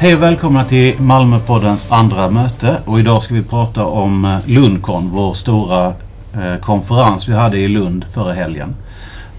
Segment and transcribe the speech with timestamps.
[0.00, 5.10] Hej och välkomna till Malmöpoddens andra möte och idag ska vi prata om eh, Lundcon,
[5.10, 5.86] vår stora
[6.34, 8.74] eh, konferens vi hade i Lund förra helgen.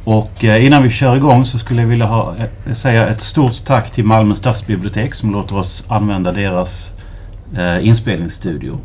[0.04, 3.66] Och eh, innan vi kör igång så skulle jag vilja ha, eh, säga ett stort
[3.66, 6.70] tack till Malmö stadsbibliotek som låter oss använda deras
[7.58, 8.80] eh, inspelningsstudio.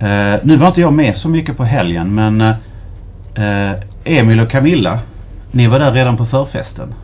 [0.00, 4.50] Eh, nu var inte jag med så mycket på helgen men eh, eh Emil och
[4.50, 4.98] Camilla,
[5.50, 6.94] ni var där redan på förfesten.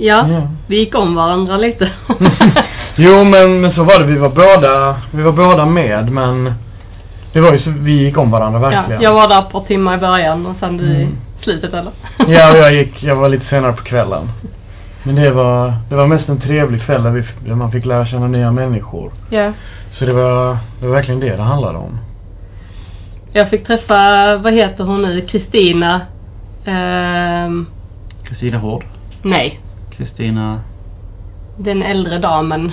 [0.00, 0.48] Ja, Ja.
[0.66, 1.90] vi gick om varandra lite.
[2.96, 6.52] Jo men, men så var det, vi var båda, vi var båda med men
[7.32, 9.02] det var ju så, vi gick om varandra ja, verkligen.
[9.02, 11.16] jag var där ett par timmar i början och sen du i Mm.
[11.42, 11.92] slutet eller?
[12.28, 14.28] Ja, och jag gick, jag var lite senare på kvällen.
[15.02, 18.06] Men det var, det var mest en trevlig kväll där, vi, där man fick lära
[18.06, 19.12] känna nya människor.
[19.30, 19.52] Ja.
[19.98, 21.98] Så det var, det var verkligen det det handlade om.
[23.32, 26.00] Jag fick träffa, vad heter hon nu, Kristina?
[26.64, 27.66] Ehm,
[28.24, 28.84] Kristina Hård,
[29.22, 29.60] nej,
[30.00, 30.60] Kristina
[31.56, 32.72] den äldre damen.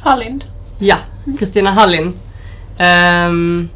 [0.00, 0.44] Hallind.
[0.78, 0.96] Ja,
[1.38, 2.12] Kristina Hallin.
[2.78, 3.68] Ehm,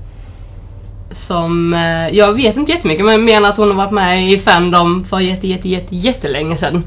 [1.26, 4.38] som, eh, jag vet inte jättemycket men jag menar att hon har varit med i
[4.38, 6.84] Fandom för jätte, jätte, jätte, jättelänge sedan.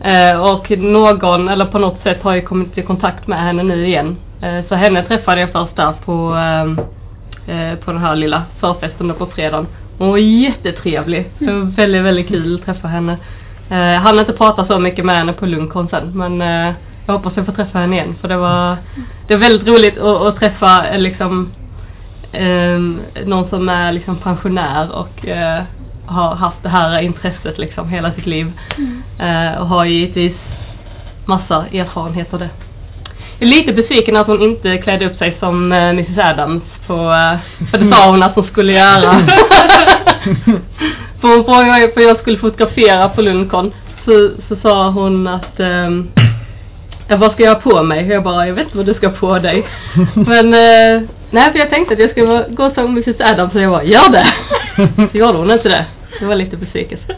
[0.00, 3.86] Eh, och någon, eller på något sätt har jag kommit i kontakt med henne nu
[3.86, 4.16] igen.
[4.42, 6.36] Eh, så henne träffade jag först där på,
[7.52, 9.66] eh, på den här lilla förfesten på fredagen.
[9.98, 11.30] Hon var jättetrevlig.
[11.38, 13.16] Det var väldigt, väldigt kul att träffa henne.
[13.70, 16.74] Eh, jag hann inte prata så mycket med henne på Lundcon sen men eh,
[17.06, 18.76] jag hoppas jag får träffa henne igen för det var,
[19.28, 21.52] det var väldigt roligt att, att träffa eh, liksom
[22.32, 25.62] ehm, någon som är liksom pensionär och eh,
[26.06, 28.52] har haft det här intresset liksom hela sitt liv.
[29.18, 30.36] Eh, och har givetvis
[31.24, 32.50] massa erfarenhet av det.
[33.44, 37.78] Lite besviken att hon inte klädde upp sig som eh, Mrs Adams på, eh, för
[37.78, 39.12] det sa hon att hon skulle göra.
[41.20, 43.72] för hon frågade mig för jag skulle fotografera på Lundcon.
[44.04, 45.60] Så, så sa hon att
[47.12, 48.08] ja, vad ska jag ha på mig?
[48.08, 49.66] Jag bara, jag vet inte vad du ska ha på dig.
[50.14, 53.70] Men eh, nej, för jag tänkte att jag skulle gå som Mrs Adams så jag
[53.70, 54.26] bara, gör det!
[55.12, 55.86] Så gjorde hon inte det.
[56.20, 57.16] Det var lite besvikelse.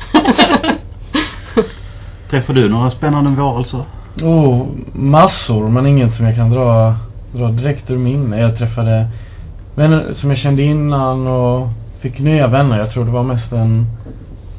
[2.30, 3.84] Träffade du några spännande varelser?
[4.22, 6.96] Oh, massor men inget som jag kan dra,
[7.32, 8.40] dra direkt ur minne.
[8.40, 9.06] Jag träffade
[9.74, 11.68] vänner som jag kände innan och
[12.00, 12.78] fick nya vänner.
[12.78, 13.86] Jag tror det var mest en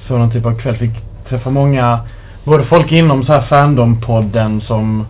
[0.07, 0.75] sådan typ av kväll.
[0.75, 0.91] Fick
[1.29, 1.99] träffa många,
[2.43, 5.05] både folk inom så här Fandom-podden som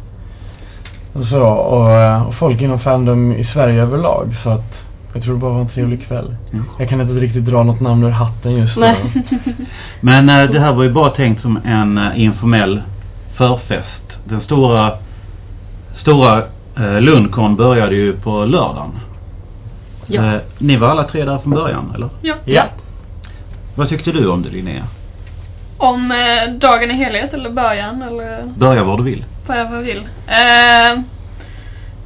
[1.14, 4.36] och så och, och folk inom Fandom i Sverige överlag.
[4.44, 4.74] Så att
[5.14, 6.36] jag tror det bara var en trevlig kväll.
[6.54, 6.66] Mm.
[6.80, 8.96] Jag kan inte riktigt dra något namn ur hatten just nu.
[10.02, 12.82] Men eh, det här var ju bara tänkt som en eh, informell
[13.38, 14.05] förfest.
[14.30, 14.92] Den stora,
[16.02, 16.44] stora
[16.78, 19.00] eh, Lundcon började ju på lördagen.
[20.08, 20.34] Ja.
[20.34, 22.10] Eh, ni var alla tre där från början, eller?
[22.22, 22.36] Ja.
[22.46, 22.64] Ja.
[23.76, 24.84] Vad tyckte du om det Linnea?
[25.78, 29.26] Om eh, dagen i helhet eller början eller Börja var du vill.
[29.48, 30.08] vad jag vill.
[30.28, 31.02] Eh,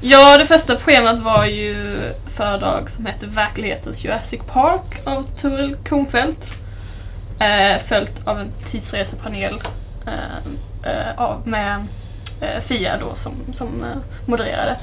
[0.01, 1.99] ja, det första schemat var ju
[2.37, 6.43] föredrag som hette Verklighetens Jurassic Park av Toril Kronfeldt.
[7.39, 9.61] Eh, följt av en tidsresepanel
[10.07, 11.87] eh, eh, av, med
[12.41, 14.77] eh, Fia då som, som eh, modererade.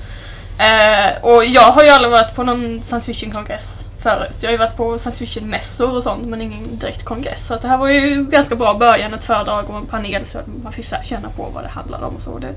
[0.58, 3.60] Eh, och jag har ju aldrig varit på någon science fiction-kongress
[4.02, 4.32] förut.
[4.40, 7.38] Jag har ju varit på science fiction-mässor och sånt men ingen direkt kongress.
[7.48, 10.46] Så det här var ju ganska bra början, ett föredrag och en panel så att
[10.62, 12.38] man fick så känna på vad det handlade om och så.
[12.38, 12.54] Det,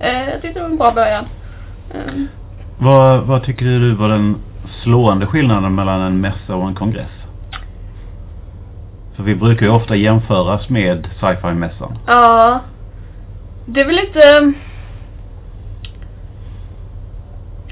[0.00, 1.24] eh, jag tyckte det var en bra början.
[1.94, 2.22] Eh,
[2.78, 4.36] Vad, vad tycker du var den
[4.82, 7.10] slående skillnaden mellan en mässa och en kongress?
[9.16, 11.98] För vi brukar ju ofta jämföras med sci-fi-mässan.
[12.06, 12.60] Ja.
[13.66, 14.52] Det är väl lite...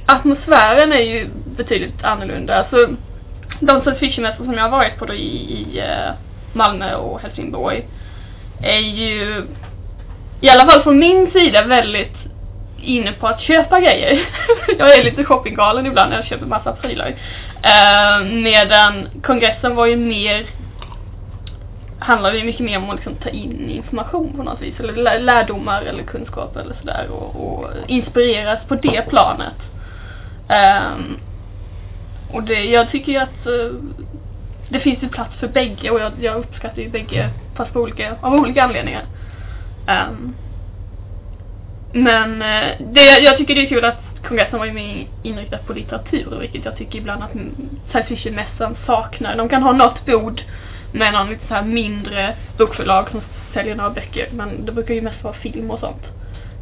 [0.07, 2.55] Atmosfären är ju betydligt annorlunda.
[2.55, 2.89] Alltså,
[3.61, 6.13] de science fiction-mässor som jag har varit på då i, i eh,
[6.53, 7.85] Malmö och Helsingborg
[8.63, 9.45] är ju
[10.41, 12.17] i alla fall från min sida väldigt
[12.83, 14.29] inne på att köpa grejer.
[14.79, 17.09] jag är lite shoppinggalen ibland när jag köper massa prylar.
[17.09, 20.47] Uh, medan kongressen var ju mer
[22.05, 24.81] handlar det mycket mer om att liksom ta in information på något vis.
[24.81, 27.07] Eller lärdomar eller kunskap eller sådär.
[27.11, 29.59] Och, och inspireras på det planet.
[30.49, 31.19] Um,
[32.33, 33.73] och det, jag tycker ju att uh,
[34.69, 38.17] det finns ju plats för bägge och jag, jag uppskattar ju bägge fast på olika,
[38.21, 39.05] av olika anledningar.
[39.89, 40.35] Um,
[41.93, 45.73] men eh, det, jag tycker det är kul att kongressen var ju mer inriktad på
[45.73, 47.33] litteratur vilket jag tycker ibland att
[47.91, 49.37] science fiction-mässan saknar.
[49.37, 50.43] De kan ha något bord
[50.95, 53.21] med någon lite så här mindre bokförlag som
[53.55, 56.03] säljer några böcker men det brukar ju mest vara film och sånt.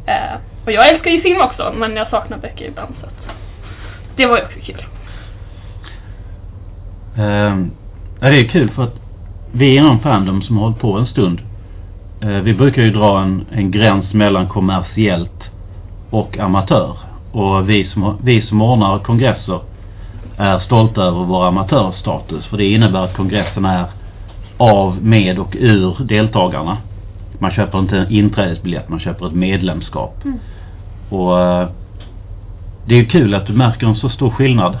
[0.05, 3.35] Eh, och jag älskar ju film också men jag saknar böcker ibland så att
[4.15, 4.85] det var ju också kul.
[7.17, 7.71] Ehm,
[8.19, 8.95] ja, det är kul för att
[9.51, 11.41] vi inom Fandom som har hållit på en stund.
[12.21, 15.43] Eh, vi brukar ju dra en, en gräns mellan kommersiellt
[16.09, 16.97] och amatör.
[17.31, 19.59] Och vi som, vi som ordnar kongresser
[20.37, 22.45] är stolta över vår amatörstatus.
[22.45, 23.85] För det innebär att kongressen är
[24.63, 26.77] av, med och ur deltagarna.
[27.39, 30.25] Man köper inte en inträdesbiljett, man köper ett medlemskap.
[30.25, 30.39] Mm.
[31.09, 31.67] Och eh,
[32.87, 34.79] det är ju kul att du märker en så stor skillnad.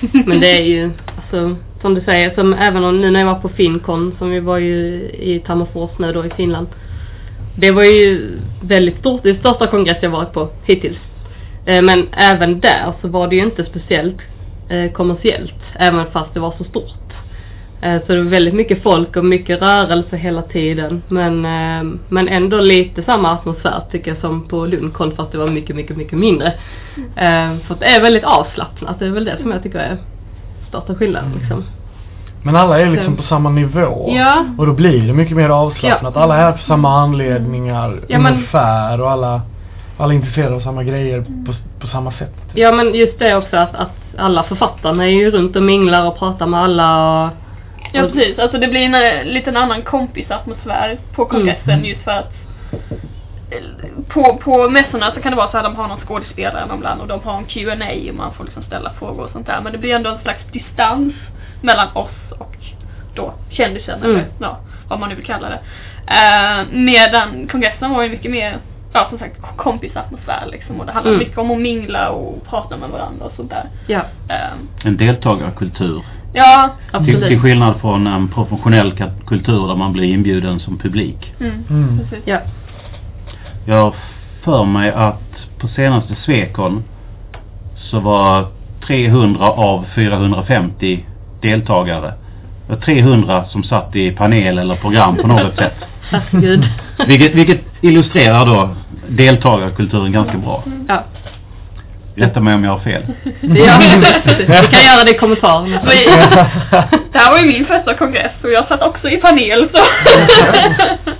[0.26, 3.40] Men det är ju, alltså, som du säger, som även om nu när jag var
[3.40, 6.66] på Fincon, som vi var ju i Tammerfors nu då i Finland.
[7.56, 10.98] Det var ju väldigt stort, det största kongress jag varit på hittills.
[11.66, 14.18] Eh, Men även där så var det ju inte speciellt
[14.68, 16.99] eh, kommersiellt, även fast det var så stort.
[17.82, 21.02] Eh, Så det var väldigt mycket folk och mycket rörelse hela tiden.
[21.08, 25.46] Men, eh, men ändå lite samma atmosfär tycker jag som på Lundkon fast det var
[25.46, 26.46] mycket, mycket, mycket mindre.
[27.16, 28.98] Eh, För att det är väldigt avslappnat.
[28.98, 29.96] Det är väl det som jag tycker är
[30.68, 31.64] största skillnaden liksom.
[32.42, 34.10] Men alla är liksom Så- på samma nivå.
[34.16, 34.44] Ja.
[34.58, 36.12] Och då blir det mycket mer avslappnat.
[36.14, 36.20] Ja.
[36.22, 39.40] Alla är här för samma anledningar Ja, men- ungefär och alla,
[39.98, 42.34] alla är intresserade av samma grejer på, på samma sätt.
[42.48, 42.58] typ.
[42.58, 46.18] Ja men just det också att, att alla författarna är ju runt och minglar och
[46.18, 47.30] pratar med alla och,
[47.92, 51.84] Ja precis, alltså det blir en eh, liten annan kompisatmosfär på kongressen Mm.
[51.84, 52.32] just för att
[53.50, 53.58] eh,
[54.08, 57.06] på, på mässorna så kan det vara så att de har någon skådespelare ibland och
[57.08, 59.60] de har en Q&A och man får liksom ställa frågor och sånt där.
[59.60, 61.14] Men det blir ändå en slags distans
[61.60, 62.56] mellan oss och
[63.14, 64.10] då kändisen Mm.
[64.10, 65.60] eller ja, vad man nu vill kalla det.
[66.06, 68.58] Eh, medan kongressen var ju mycket mer,
[68.92, 71.18] ja som sagt kompisatmosfär liksom och det handlar Mm.
[71.24, 73.68] mycket om att mingla och prata med varandra och sånt där.
[73.86, 74.52] ja, Eh,
[74.84, 76.04] En deltagarkultur.
[76.32, 77.28] Ja, Till, absolut.
[77.28, 81.32] till skillnad från en professionell ka- kultur där man blir inbjuden som publik.
[81.40, 81.98] mm, Mm.
[81.98, 82.22] precis.
[82.26, 82.38] Ja.
[83.66, 83.94] Jag har
[84.42, 85.22] för mig att
[85.58, 86.84] på senaste Svekon
[87.76, 88.46] så var
[88.86, 91.04] 300 av 450
[91.40, 92.12] deltagare.
[92.66, 95.74] Det var 300 som satt i panel eller program på något sätt.
[96.10, 96.68] Herregud.
[97.06, 98.68] Vilket, vilket illustrerar då
[99.08, 100.62] deltagarkulturen ganska bra.
[100.88, 101.02] ja.
[102.14, 103.02] Rätta mig om jag har fel.
[103.40, 103.78] ja.
[104.38, 105.14] Vi kan göra det i
[105.92, 106.04] i-
[107.12, 109.82] Det här var ju min första kongress och jag satt också i panel så.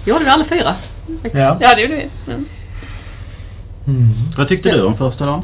[0.11, 0.75] Gjorde vi alla fyra?
[1.33, 1.57] Ja.
[1.61, 2.09] ja det gjorde vi.
[2.33, 2.45] Mm.
[3.87, 4.09] Mm.
[4.37, 5.43] Vad tyckte du om första dagen?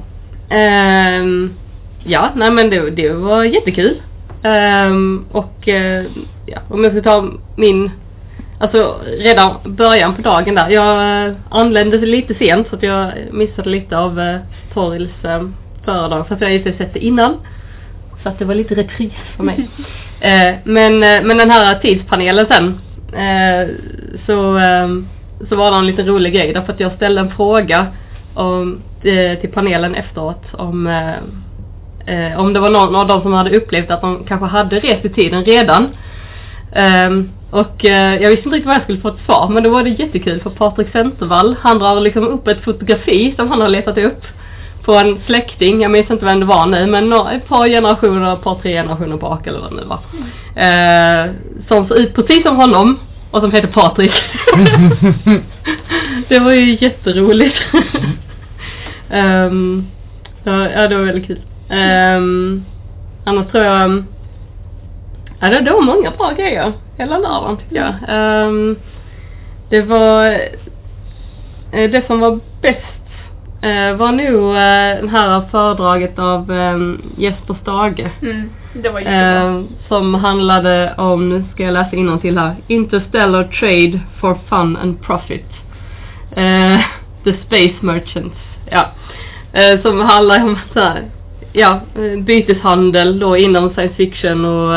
[0.51, 1.55] Ehm,
[2.05, 3.97] ja, nej men det, det var jättekul.
[4.43, 6.05] Ehm, och eh,
[6.47, 7.91] ja, om jag ska ta min,
[8.59, 10.69] alltså redan början på dagen där.
[10.69, 14.39] Jag eh, anlände lite sent så att jag missade lite av eh,
[14.75, 15.43] Torils eh,
[15.85, 16.29] föredrag.
[16.29, 17.37] Fast jag har ju sett det innan.
[18.23, 19.69] Så att det var lite repris för mig.
[20.21, 22.81] Eh, men, eh, men den här tidspanelen sen.
[23.13, 23.69] Eh,
[24.27, 24.61] så,
[25.49, 27.87] så var det en liten rolig grej därför att jag ställde en fråga
[28.35, 28.83] om,
[29.41, 31.03] till panelen efteråt om
[32.37, 35.09] om det var någon av dem som hade upplevt att de kanske hade rest i
[35.09, 35.89] tiden redan.
[36.73, 39.71] Ehm, och eh, jag visste inte riktigt vad jag skulle få ett svar men då
[39.71, 43.69] var det jättekul för Patrik Centervall han drar liksom upp ett fotografi som han har
[43.69, 44.25] letat upp
[44.87, 48.43] på en släkting, jag minns inte vem det var nu men ett par generationer, ett
[48.43, 50.01] par tre generationer bak eller vad det nu var.
[50.63, 51.31] Eh,
[51.69, 52.99] som såg ut precis som honom
[53.31, 54.13] och som heter Patrik.
[56.29, 57.57] det var ju jätteroligt.
[59.11, 59.87] um,
[60.45, 61.41] ja, det var väldigt kul.
[61.71, 62.65] Um,
[63.25, 64.05] annars tror jag
[65.41, 67.95] Ja, det, var många bra grejer hela lördagen tycker jag.
[68.09, 68.77] Ehm,
[69.71, 70.27] det var
[71.73, 72.97] eh, det som var bäst
[73.63, 78.07] eh, var nog uh, det här föredraget av um, Jesper Stage.
[78.23, 78.51] Mm,
[78.83, 79.49] det var jättebra.
[79.49, 85.03] Eh, som handlade om, nu ska jag läsa till här, Interstellar Trade for Fun and
[85.03, 85.51] Profit.
[86.37, 86.81] Eh,
[87.25, 88.37] the Space Merchants.
[88.71, 88.87] Ja.
[89.53, 91.05] Eh, som handlar om så här,
[91.53, 91.81] ja,
[92.19, 94.77] byteshandel då inom science fiction och,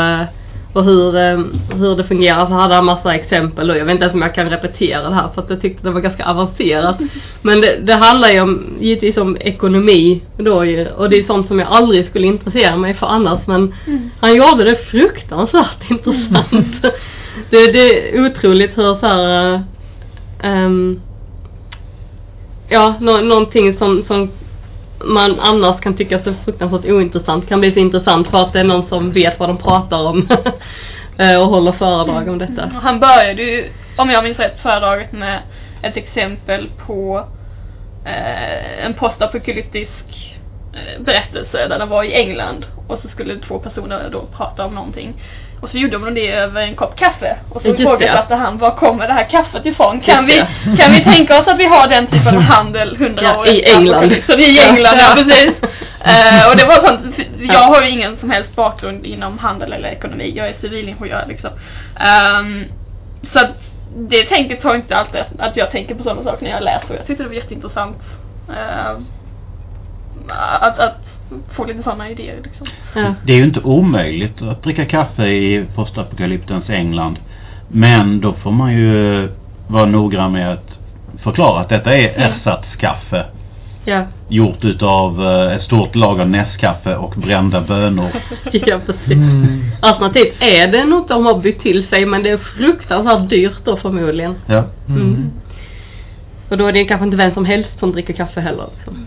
[0.72, 1.38] och hur, eh,
[1.76, 2.46] hur det fungerar.
[2.46, 5.14] Så hade han massa exempel och jag vet inte ens om jag kan repetera det
[5.14, 6.96] här för att jag tyckte det var ganska avancerat.
[7.42, 11.48] Men det, det handlar ju om, givetvis om ekonomi då ju, och det är sånt
[11.48, 14.10] som jag aldrig skulle intressera mig för annars men Mm.
[14.20, 16.82] han gjorde det fruktansvärt intressant.
[17.50, 19.62] det, det är otroligt hur så här,
[20.42, 21.00] ehm,
[22.68, 24.30] ja, nå, någonting som, som
[25.04, 28.64] man annars kan tycka så fruktansvärt ointressant kan bli så intressant för att det är
[28.64, 30.28] någon som vet vad de pratar om
[31.18, 32.62] eh, och håller föredrag om detta.
[32.62, 32.74] Mm.
[32.74, 35.38] Han började ju, om jag minns rätt, föredraget med
[35.82, 37.24] ett exempel på
[38.04, 40.36] eh, en postapokalyptisk
[40.72, 44.74] eh, berättelse där den var i England och så skulle två personer då prata om
[44.74, 45.14] någonting.
[45.60, 47.36] Och så gjorde de det över en kopp kaffe.
[47.48, 47.82] Och så det.
[47.82, 50.00] ifrågasatte han, var kommer det här kaffet ifrån?
[50.00, 50.76] Kan vi, det.
[50.78, 53.64] kan vi tänka oss att vi har den typen av handel hundra Ja, år i
[53.64, 53.96] England.
[54.04, 54.40] apokalypsen?
[54.40, 55.24] I England, ja, Ja.
[55.24, 55.50] precis.
[56.04, 57.00] Eh, och det var sånt,
[57.40, 57.58] jag Ja.
[57.58, 60.32] har ju ingen som helst bakgrund inom handel eller ekonomi.
[60.36, 61.50] Jag är civilingenjör liksom.
[62.00, 62.64] Ehm,
[63.32, 63.50] så att
[63.96, 66.94] det tänket har inte alltid att jag tänker på sådana saker när jag läser.
[66.96, 67.96] Jag tyckte det var jätteintressant
[68.48, 68.96] Eh,
[70.60, 70.96] att, att
[71.52, 72.66] få lite sådana idéer liksom.
[72.94, 73.14] Ja.
[73.26, 77.18] Det är ju inte omöjligt att dricka kaffe i postapokalyptens England.
[77.68, 79.28] Men då får man ju
[79.68, 80.70] vara noggrann med att
[81.22, 82.32] förklara att detta är Mm.
[82.32, 83.24] ersatskaffe.
[83.84, 84.02] Ja.
[84.28, 88.10] Gjort utav eh, ett stort lager Nescafé och brända bönor.
[88.52, 89.12] ja, precis.
[89.12, 89.62] Mm.
[89.80, 93.76] Alternativt är det något de har bytt till sig men det är fruktansvärt dyrt då
[93.76, 94.34] förmodligen.
[94.46, 94.64] Ja.
[94.88, 95.30] Mm.
[96.48, 98.66] Och då är det kanske inte vem som helst som dricker kaffe heller.
[98.76, 99.06] Liksom.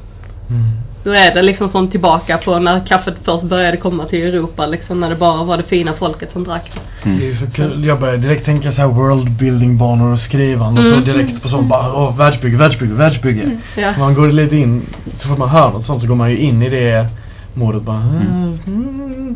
[1.05, 1.15] Mm.
[1.15, 5.00] Då är det liksom som tillbaka på när kaffet först började komma till Europa liksom
[5.00, 7.10] när det bara var det fina folket som drack det.
[7.10, 7.31] Det Mm.
[7.31, 7.86] är så kul.
[7.86, 11.05] Jag började direkt tänka så här worldbuilding banor och skrivande och så Mm.
[11.05, 13.57] direkt på sånt bara åh världsbygge, världsbygge, världsbygge.
[13.77, 13.93] Ja.
[14.00, 14.81] Man går lite in,
[15.22, 17.07] så fort man hör något sånt så går man ju in i det
[17.53, 18.60] modet bara mm.
[18.67, 19.36] Mm.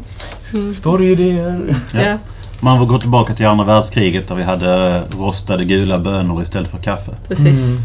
[0.53, 0.75] Mm.
[0.75, 1.75] Storyidéer.
[1.93, 2.01] Ja.
[2.01, 2.17] Ja.
[2.59, 6.77] Man får gå tillbaka till andra världskriget där vi hade rostade gula bönor istället för
[6.77, 7.11] kaffe.
[7.27, 7.47] Precis.
[7.47, 7.81] Mm.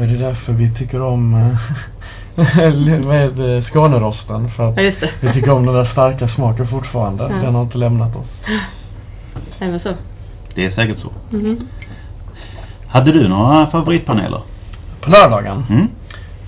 [0.00, 1.56] Och det är därför vi tycker om eh,
[3.06, 7.24] med eh, Skånerosten för att Ja vi tycker om den där starka smaken fortfarande.
[7.24, 7.46] Ja.
[7.46, 8.26] Den har inte lämnat oss.
[9.58, 9.88] Även så.
[10.54, 11.12] Det är säkert så.
[11.30, 11.68] Mhm.
[12.88, 14.40] Hade du några favoritpaneler?
[15.00, 15.64] På lördagen?
[15.70, 15.88] Mm?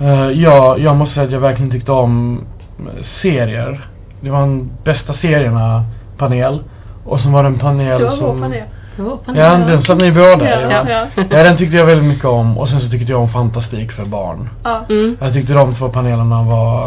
[0.00, 2.40] Uh, ja, jag måste säga att jag verkligen tyckte om
[2.78, 3.88] eh, serier.
[4.20, 5.84] Det var en bästa serierna
[6.18, 6.62] panel.
[7.04, 8.26] Och så var det en panel Det var som...
[8.26, 8.62] vår panel.
[8.96, 11.06] Ja, Ja, den satt ni båda Ja, ja.
[11.30, 12.58] Ja, den tyckte jag väldigt mycket om.
[12.58, 14.48] Och sen så tyckte jag om fantastik för barn.
[14.64, 14.84] Ja.
[14.90, 15.16] Mm.
[15.20, 16.86] Jag tyckte de två panelerna var...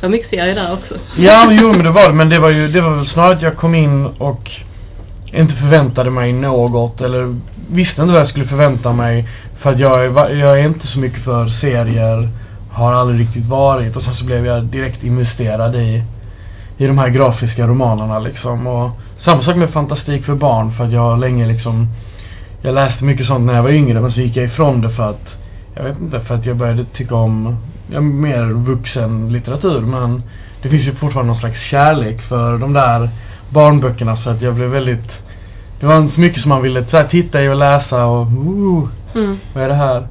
[0.00, 0.94] Det var mycket serier där också.
[1.16, 2.14] Ja, men jo men det var det.
[2.14, 4.50] Men det var ju, det var väl snarare att jag kom in och
[5.24, 7.36] inte förväntade mig något eller
[7.70, 9.28] visste inte vad jag skulle förvänta mig.
[9.58, 12.28] För att jag, är jag är inte så mycket för serier.
[12.72, 13.96] Har aldrig riktigt varit.
[13.96, 16.02] Och sen så blev jag direkt investerad i,
[16.76, 18.66] i de här grafiska romanerna liksom.
[18.66, 18.90] Och
[19.24, 20.72] samma sak med fantastik för barn.
[20.72, 21.88] För att jag länge liksom
[22.62, 25.10] jag läste mycket sånt när jag var yngre men så gick jag ifrån det för
[25.10, 25.28] att
[25.74, 27.56] jag vet inte, för att jag började tycka om
[27.90, 30.22] ja, mer vuxen litteratur men
[30.62, 33.10] det finns ju fortfarande någon slags kärlek för de där
[33.48, 35.12] barnböckerna så att jag blev väldigt
[35.80, 38.26] det var inte så mycket som man ville så här, titta i och läsa och
[38.26, 39.38] ooh, Mm.
[39.54, 40.06] vad är det här?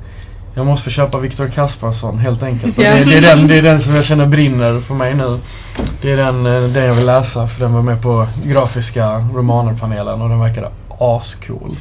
[0.56, 2.74] Jag måste köpa Viktor Kasparsson helt enkelt.
[2.78, 2.96] Ja.
[2.96, 5.40] Det, det, är den, det är den som jag känner brinner för mig nu.
[6.02, 10.22] Det är den, eh, den jag vill läsa för den var med på grafiska romanerpanelen
[10.22, 11.78] och den verkade ascool.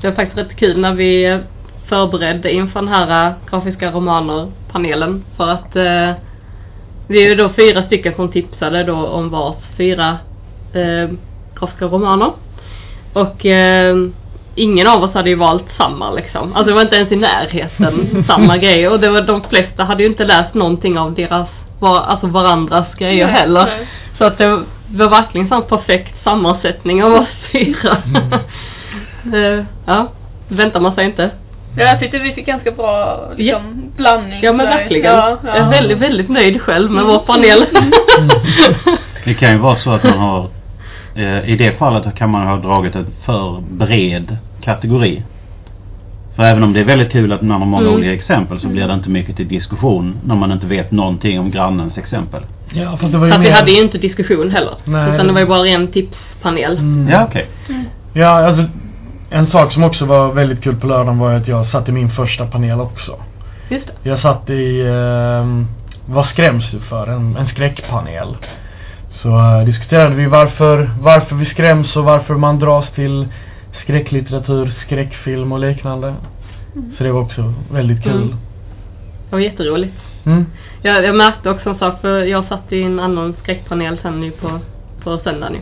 [0.00, 1.40] Det var faktiskt rätt kul när vi
[1.88, 5.24] förberedde inför den här äh, grafiska romaner-panelen.
[5.36, 6.12] För att eh,
[7.08, 10.18] vi är ju då fyra stycken som tipsade då om vars fyra
[10.72, 11.10] eh,
[11.58, 12.32] grafiska romaner.
[13.12, 13.96] Och eh,
[14.56, 16.52] ingen av oss hade ju valt samma liksom.
[16.52, 18.88] Alltså det var inte ens i närheten samma grej.
[18.88, 21.48] Och det var, de flesta hade ju inte läst någonting av deras,
[21.80, 23.64] var, alltså varandras grejer Nej, heller.
[23.64, 23.88] nej.
[24.18, 27.96] Så att det var verkligen sån perfekt sammansättning av oss fyra.
[29.34, 30.08] Eh, ja,
[30.48, 31.30] väntar man sig inte.
[31.78, 34.38] Ja, jag tyckte vi fick ganska bra liksom, blandning.
[34.42, 35.14] Ja men verkligen.
[35.14, 35.48] Ja, ja.
[35.48, 37.66] Jag är väldigt, väldigt nöjd själv med vår panel.
[39.24, 40.48] Det kan ju vara så att man har
[41.46, 45.22] I det fallet kan man ha dragit en för bred kategori.
[46.36, 47.94] För även om det är väldigt kul att man har många Mm.
[47.94, 51.50] olika exempel så blir det inte mycket till diskussion när man inte vet någonting om
[51.50, 52.42] grannens exempel.
[52.74, 53.56] Ja fast det var ju Fast vi mer...
[53.56, 54.74] hade ju inte diskussion heller.
[54.84, 55.14] Nej.
[55.14, 56.78] Utan det var ju bara en tipspanel.
[56.78, 57.08] Mm.
[57.08, 57.46] Ja okej.
[58.12, 58.64] Ja, alltså
[59.30, 62.10] en sak som också var väldigt kul på lördagen var att jag satt i min
[62.10, 63.16] första panel också.
[63.68, 64.08] Just det.
[64.10, 65.66] Jag satt i, ehm,
[66.06, 67.06] vad skräms du för?
[67.06, 68.36] En, en skräckpanel.
[69.22, 73.26] Så eh, diskuterade vi varför, varför vi skräms och varför man dras till
[73.82, 76.14] skräcklitteratur, skräckfilm och liknande.
[76.98, 78.12] Så det var också väldigt kul.
[78.12, 78.36] Mm.
[79.30, 79.94] Det var jätteroligt.
[80.26, 80.46] Mm.
[80.82, 84.30] Jag, jag märkte också en sak för jag satt i en annan skräckpanel sen nu
[84.30, 84.58] på,
[85.04, 85.60] på söndagen ju.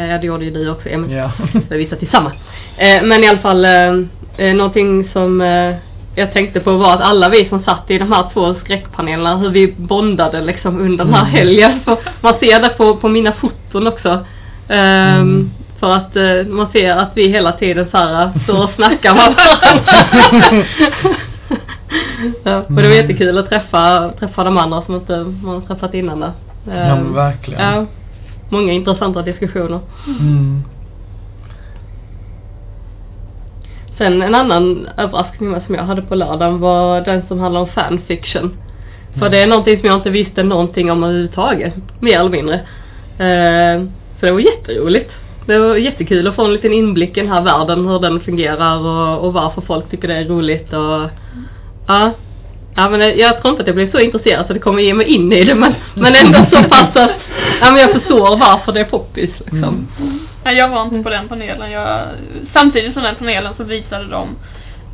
[0.00, 1.12] Eh, det gjorde ju du också Emil.
[1.12, 1.32] Ja.
[1.70, 2.34] Vi satt tillsammans.
[2.76, 3.94] Eh, men i alla fall eh,
[4.36, 5.74] eh, någonting som eh,
[6.14, 9.48] jag tänkte på var att alla vi som satt i de här två skräckpanelerna hur
[9.50, 11.32] vi bondade liksom under den här Mm.
[11.32, 11.80] helgen.
[11.84, 14.18] För man ser det på, på mina foton också.
[14.68, 15.50] Mm.
[15.80, 19.34] För att eh, man ser att vi hela tiden så här står och snackar med
[19.36, 20.64] varandra.
[22.44, 22.92] ja, och det var Mm.
[22.96, 26.32] jättekul att träffa, träffa de andra som inte man träffat innan där.
[26.66, 27.60] Ja Ehm, verkligen.
[27.60, 27.86] Ja,
[28.48, 29.80] många intressanta diskussioner.
[30.06, 30.62] Mm.
[34.00, 38.56] Sen en annan överraskning som jag hade på lördagen var den som handlar om fanfiction.
[39.12, 39.32] För Mm.
[39.32, 41.74] det är någonting som jag inte visste någonting om överhuvudtaget.
[42.00, 42.54] Mer eller mindre.
[43.18, 43.82] Eh,
[44.20, 45.10] så det var jätteroligt.
[45.46, 48.78] Det var jättekul att få en liten inblick i den här världen, hur den fungerar
[48.78, 51.10] och, och varför folk tycker det är roligt och
[51.86, 52.10] ja.
[52.80, 55.06] Ja men jag tror inte att jag blev så intresserad så det kommer ge mig
[55.06, 57.10] in i det men, men ändå så pass att
[57.60, 59.88] ja, men jag förstår varför det är poppis liksom.
[60.00, 60.18] Mm.
[60.44, 61.70] Nej, jag var inte på den panelen.
[61.70, 62.06] Jag,
[62.52, 64.28] samtidigt som den panelen så visade de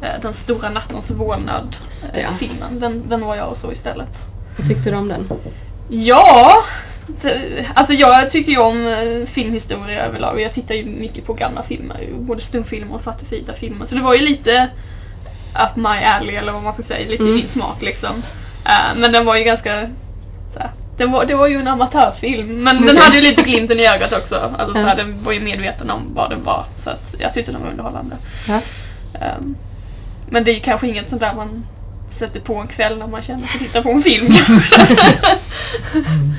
[0.02, 1.76] eh, Den stora nattens vålnad
[2.14, 2.28] eh, Ja.
[2.38, 2.80] filmen.
[2.80, 4.08] Den, den var jag och så istället.
[4.58, 5.28] Vad tyckte du om den?
[5.88, 6.64] Ja,
[7.22, 10.40] det, alltså jag tycker ju om eh, filmhistoria överlag.
[10.40, 13.86] Jag tittar ju mycket på gamla filmer, både stumfilmer och svartvita filmer.
[13.88, 14.70] Så det var ju lite
[15.64, 17.34] up my alley eller vad man ska säga, lite Mm.
[17.34, 18.22] i min smak liksom.
[18.64, 19.90] Eh, men den var ju ganska
[20.54, 23.02] såhär, den var, det var ju en amatörfilm men den Okej.
[23.04, 24.34] hade ju lite glimten i ögat också.
[24.58, 26.64] Alltså såhär, den var ju medveten om vad den var.
[26.84, 28.16] Så att jag tyckte den var underhållande.
[28.48, 28.60] Ja.
[29.20, 29.54] Ehm,
[30.30, 31.66] men det är ju kanske inget sånt där man
[32.18, 34.26] sätter på en kväll när man känner sig titta på en film.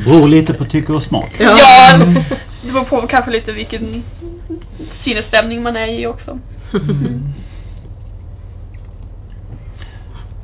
[0.05, 1.31] Beror lite på tycke och smak.
[1.38, 1.57] Ja.
[1.59, 1.97] Ja,
[2.63, 4.03] det beror på kanske lite vilken
[5.03, 6.39] sinnesstämning man är i också.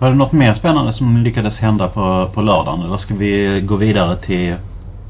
[0.03, 3.75] Var det något mer spännande som lyckades hända på, på lördagen eller ska vi gå
[3.75, 4.55] vidare till,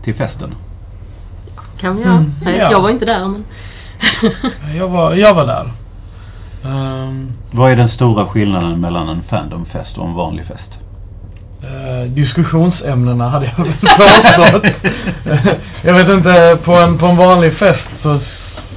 [0.04, 0.56] till festen?
[1.80, 2.14] Kan vi göra.
[2.14, 2.72] Mm, Nej, ja.
[2.72, 3.44] Jag var inte där men...
[4.78, 5.72] Jag var, jag var där.
[6.66, 10.70] Ehm, Vad är den stora skillnaden mellan en fandomfest och en vanlig fest?
[11.62, 14.74] Eh, diskussionsämnena hade jag väl påstått.
[15.84, 18.20] jag vet inte, på en, på en vanlig fest så,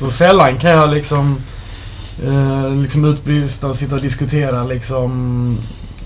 [0.01, 1.41] så sällan kan jag liksom
[2.25, 5.59] eh, liksom utbrista och sitta och diskutera liksom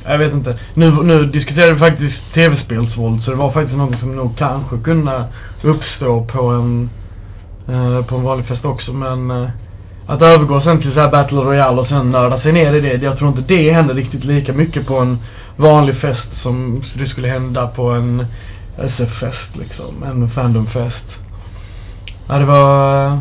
[0.05, 0.59] jag vet inte.
[0.75, 5.25] Nu, nu diskuterade vi faktiskt tv-spelsvåld så det var faktiskt något som nog kanske kunde
[5.63, 6.91] uppstå på en
[7.69, 9.49] eh, på en vanlig fest också men eh,
[10.07, 13.03] att övergå sen till så här Battle Royale och sen nörda sig ner i det.
[13.03, 15.19] Jag tror inte det händer riktigt lika mycket på en
[15.57, 18.27] vanlig fest som det skulle hända på en
[18.79, 20.03] SF-fest liksom.
[20.03, 21.05] En fandomfest.
[22.29, 23.19] Ja, det var...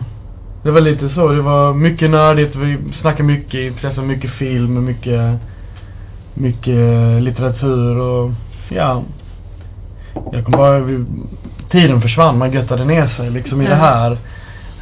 [0.64, 1.28] Det var lite så.
[1.28, 2.56] Det var mycket nördigt.
[2.56, 5.40] Vi snackade mycket, träffade mycket film, mycket...
[6.34, 8.32] Mycket litteratur och...
[8.70, 9.04] Ja.
[10.32, 10.80] Jag kom bara...
[10.80, 11.06] Vi,
[11.72, 12.38] tiden försvann.
[12.38, 13.70] Man göttade ner sig liksom i Ja.
[13.70, 14.18] det här.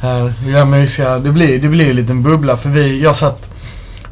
[0.00, 1.18] Här, ja, mysiga.
[1.18, 3.44] Det blir, det blir en liten bubbla för vi, jag satt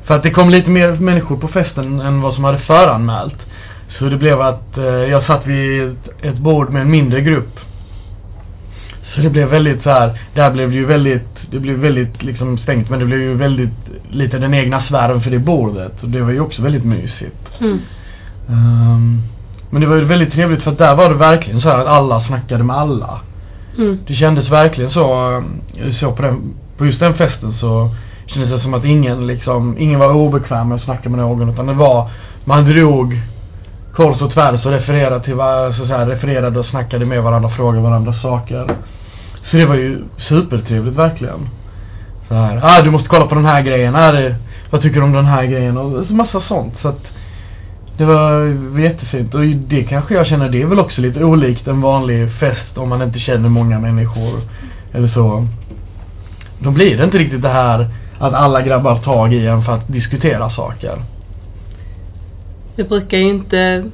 [0.07, 3.47] för att det kom lite mer människor på festen än vad som hade föranmält.
[3.99, 7.61] Så det blev att eh, jag satt vid ett, ett bord med en mindre grupp.
[9.15, 10.21] Så det blev väldigt så här.
[10.35, 13.75] där blev det ju väldigt, det blev väldigt liksom stängt men det blev ju väldigt
[14.11, 16.03] lite den egna sfären för det bordet.
[16.03, 17.61] Och det var ju också väldigt mysigt.
[17.61, 17.79] Mm.
[18.49, 19.23] Ehm,
[19.71, 21.87] men det var ju väldigt trevligt för att där var det verkligen så här att
[21.87, 23.21] alla snackade med alla.
[23.79, 23.99] Mm.
[24.07, 25.33] Det kändes verkligen så,
[25.77, 27.91] eh, så på, den, på just den festen så
[28.27, 31.67] kändes det som att ingen liksom, ingen var obekväm med att snacka med någon utan
[31.67, 32.11] det var,
[32.45, 33.21] man drog
[33.95, 35.35] kors och tvärs och refererade till
[35.77, 38.77] så, så här, refererade och snackade med varandra, frågade varandra saker.
[39.51, 41.49] Så det var ju supertrevligt verkligen.
[42.29, 44.37] Så här, ah du måste kolla på den här grejen, ah, det,
[44.71, 47.07] vad tycker du om den här grejen och så massa sånt så att
[47.99, 51.81] det var jättefint och det kanske jag känner, det är väl också lite olikt en
[51.81, 54.41] vanlig fest om man inte känner många människor
[54.93, 55.47] eller så.
[56.59, 59.89] Då blir det inte riktigt det här att alla grabbar tag i en för att
[59.89, 61.03] diskutera saker.
[62.77, 63.85] Det brukar ju inte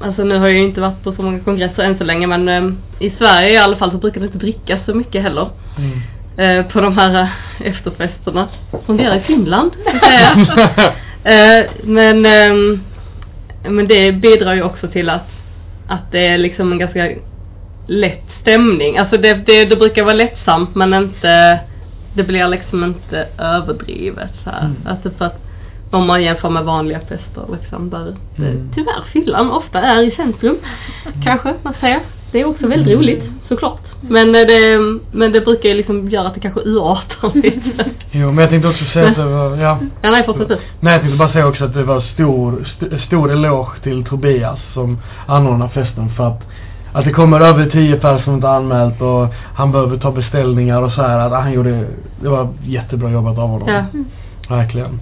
[0.00, 2.48] Alltså nu har jag ju inte varit på så många kongresser än så länge men
[2.48, 5.48] eh, i Sverige i alla fall så brukar det inte drickas så mycket heller.
[5.78, 6.00] Mm.
[6.36, 8.48] Eh, på de här eh, efterfesterna.
[8.86, 10.92] Fungerar i Finland, så att säga.
[11.26, 12.80] Eh, men, ehm,
[13.68, 15.28] men det bidrar ju också till att,
[15.88, 17.08] att det är liksom en ganska
[17.86, 18.98] lätt stämning.
[18.98, 21.58] Alltså det, det, det brukar vara lättsamt men inte,
[22.14, 24.60] det blir liksom inte överdrivet så här.
[24.60, 24.76] Mm.
[24.86, 25.45] Alltså för att
[25.90, 28.68] om man jämför med vanliga fester liksom där det, Mm.
[28.74, 30.56] tyvärr fyllan ofta är i centrum.
[31.24, 32.00] Kanske man säger.
[32.32, 32.98] Det är också väldigt Mm.
[32.98, 33.80] roligt såklart.
[34.00, 34.78] Men eh, det,
[35.12, 37.84] men det brukar ju liksom göra att det kanske urartar lite.
[38.10, 39.78] Jo men jag tänkte också säga att det var, ja.
[40.02, 40.58] Ja, nej, fortsätt du.
[40.80, 44.58] Nej jag tänkte bara säga också att det var stor, st stor eloge till Tobias
[44.74, 46.42] som anordnar festen för att
[46.92, 50.92] att det kommer över tio personer som inte anmält och han behöver ta beställningar och
[50.92, 51.18] så här.
[51.18, 51.86] Att han gjorde,
[52.22, 53.68] det var jättebra jobbat av honom.
[53.68, 53.84] Ja.
[54.56, 55.00] Verkligen.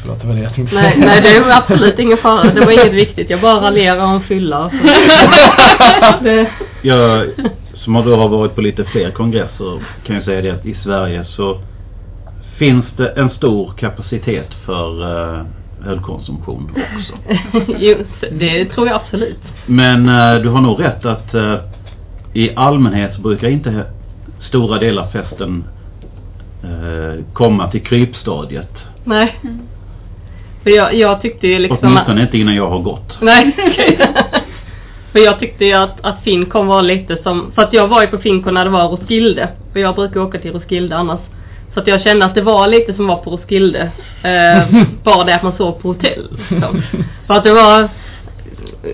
[0.00, 1.06] Förlåt, det var det jag tänkte Nej, säga.
[1.06, 2.50] nej, det är absolut ingen fara.
[2.54, 3.30] Det var inget viktigt.
[3.30, 4.70] Jag bara raljerar om fylla.
[6.82, 7.26] Jag,
[7.74, 11.24] som då har varit på lite fler kongresser kan jag säga det att i Sverige
[11.24, 11.60] så
[12.58, 15.44] finns det en stor kapacitet för uh,
[15.86, 17.14] ölkonsumtion också.
[17.78, 17.96] jo,
[18.32, 19.38] det tror jag absolut.
[19.66, 21.54] Men eh, du har nog rätt att eh,
[22.32, 23.84] i allmänhet så brukar inte
[24.48, 25.64] stora delar av festen
[26.62, 28.72] eh, komma till krypstadiet.
[29.04, 29.40] Nej.
[30.62, 31.78] För jag, jag tyckte ju liksom...
[31.82, 33.16] Åtminstone inte innan jag har gått.
[33.20, 33.98] Nej, okej.
[35.12, 38.06] För jag tyckte ju att, att Fincon var lite som, för att jag var ju
[38.06, 39.48] på Fincon när det var Roskilde.
[39.72, 41.20] För jag brukar åka till Roskilde annars.
[41.74, 43.90] Så att jag kände att det var lite som var på Roskilde.
[44.22, 46.28] Eh, bara det att man sov på hotell.
[46.50, 46.82] Liksom.
[47.26, 47.88] För att det var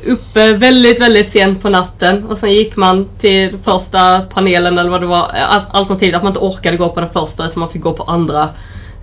[0.07, 2.25] uppe väldigt, väldigt sent på natten.
[2.25, 5.29] Och sen gick man till första panelen eller vad det var.
[5.29, 8.03] Al- Alternativt att man inte orkade gå på den första så man fick gå på
[8.03, 8.49] andra.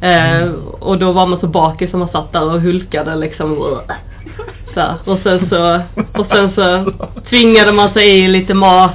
[0.04, 3.80] Eh, och då var man så bakis som man satt där och hulkade liksom.
[4.74, 4.96] Så här.
[5.06, 5.82] och sen så,
[6.20, 6.92] och sen så
[7.30, 8.92] tvingade man sig i lite mat.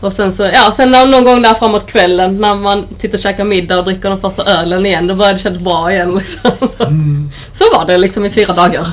[0.00, 3.44] Och sen så, ja sen någon gång där framåt kvällen när man sitter och käkar
[3.44, 6.68] middag och dricker den första ölen igen, då började det kännas bra igen liksom.
[6.80, 7.30] Mm.
[7.58, 8.92] Så var det liksom i fyra dagar.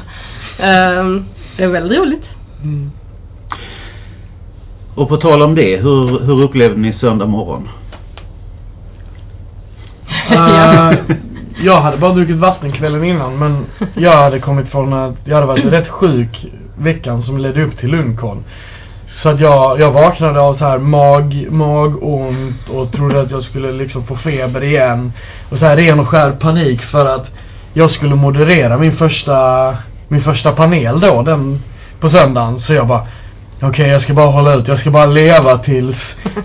[0.60, 1.26] Ehm,
[1.58, 2.26] det är väldigt roligt.
[2.64, 2.92] Mm.
[4.96, 7.70] Och på tal om det, hur, hur upplevde ni söndag morgon?
[10.32, 10.94] Uh,
[11.64, 13.66] jag hade bara druckit vatten kvällen innan men
[13.96, 16.46] jag hade kommit från att jag hade varit rätt sjuk
[16.78, 18.44] veckan som ledde upp till Lundkon.
[19.24, 23.72] Så att jag, jag vaknade av så här mag, magont och trodde att jag skulle
[23.72, 25.14] liksom få feber igen.
[25.50, 27.28] Och så här ren och skär panik för att
[27.74, 31.64] jag skulle moderera min första, min första panel då, den
[32.00, 32.60] på söndagen.
[32.62, 33.08] Så jag bara,
[33.62, 35.98] okej jag ska bara hålla ut, jag ska bara leva tills,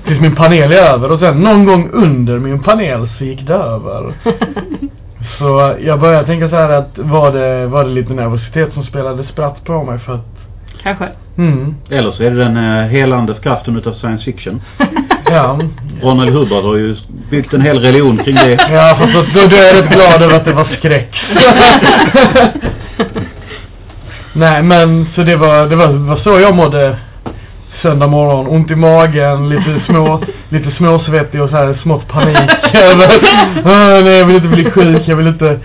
[0.07, 1.13] tills min panel är över.
[1.13, 4.15] Och sen någon gång under min panel så gick det över.
[5.39, 9.25] Så jag började tänka så här att var det, var det lite nervositet som spelade
[9.25, 10.27] spratt på mig för att,
[10.83, 11.09] Kanske.
[11.39, 14.63] mm, Eller så är det den eh, helande kraften utav science fiction.
[15.31, 15.59] ja.
[16.03, 16.97] Ronald Hubbard har ju
[17.31, 18.69] byggt en hel religion kring det.
[18.71, 21.17] Ja, fast då, då är jag rätt glad över att det var skräck.
[24.33, 26.97] Nej, men så det var, det var, var så jag mådde
[27.87, 28.47] söndag morgon.
[28.47, 32.37] Ont i magen, lite små, lite småsvettig och så här smått panik
[32.75, 33.09] över,
[33.65, 35.59] "Åh, nej jag vill inte bli sjuk, jag vill inte,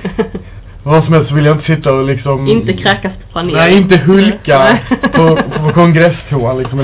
[0.83, 3.57] vad som helst så vill jag inte sitta och liksom Inte kräkas på panelen.
[3.59, 4.77] Nej, inte hulka
[5.13, 6.79] på, på kongresstoan liksom.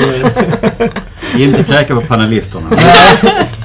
[1.37, 2.65] Inte kräka på panelisterna.